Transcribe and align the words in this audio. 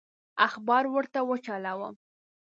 اخبار 0.47 0.83
ورته 0.93 1.19
وچلوم. 1.29 1.93